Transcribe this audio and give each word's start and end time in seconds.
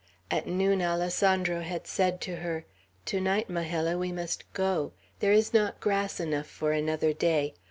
At 0.31 0.47
noon 0.47 0.81
Alessandro 0.81 1.61
had 1.61 1.85
said 1.85 2.21
to 2.21 2.37
her: 2.37 2.65
"To 3.05 3.21
night, 3.21 3.51
Majella, 3.51 3.99
we 3.99 4.11
must 4.11 4.51
go. 4.53 4.93
There 5.19 5.31
is 5.31 5.53
not 5.53 5.79
grass 5.79 6.19
enough 6.19 6.47
for 6.47 6.71
another 6.71 7.13
day. 7.13 7.53